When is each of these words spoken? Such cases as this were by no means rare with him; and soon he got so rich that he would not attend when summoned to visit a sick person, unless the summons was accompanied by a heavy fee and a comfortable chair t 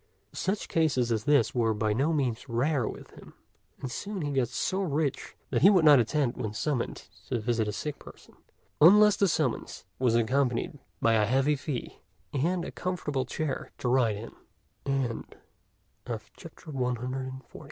Such 0.33 0.67
cases 0.67 1.11
as 1.11 1.25
this 1.25 1.53
were 1.53 1.75
by 1.75 1.93
no 1.93 2.11
means 2.11 2.49
rare 2.49 2.87
with 2.87 3.11
him; 3.11 3.35
and 3.79 3.91
soon 3.91 4.23
he 4.23 4.31
got 4.31 4.47
so 4.47 4.81
rich 4.81 5.35
that 5.51 5.61
he 5.61 5.69
would 5.69 5.85
not 5.85 5.99
attend 5.99 6.37
when 6.37 6.55
summoned 6.55 7.07
to 7.27 7.39
visit 7.39 7.67
a 7.67 7.71
sick 7.71 7.99
person, 7.99 8.33
unless 8.81 9.15
the 9.15 9.27
summons 9.27 9.85
was 9.99 10.15
accompanied 10.15 10.79
by 11.03 11.13
a 11.13 11.27
heavy 11.27 11.55
fee 11.55 11.99
and 12.33 12.65
a 12.65 12.71
comfortable 12.71 13.25
chair 13.25 13.69
t 13.77 13.87